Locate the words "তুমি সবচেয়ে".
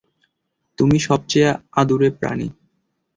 0.77-1.49